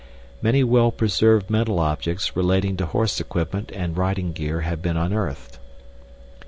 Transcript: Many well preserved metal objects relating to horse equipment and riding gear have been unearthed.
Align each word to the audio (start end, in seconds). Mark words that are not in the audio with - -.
Many 0.41 0.63
well 0.63 0.89
preserved 0.89 1.51
metal 1.51 1.77
objects 1.77 2.35
relating 2.35 2.75
to 2.77 2.87
horse 2.87 3.19
equipment 3.19 3.71
and 3.71 3.95
riding 3.95 4.31
gear 4.31 4.61
have 4.61 4.81
been 4.81 4.97
unearthed. 4.97 5.59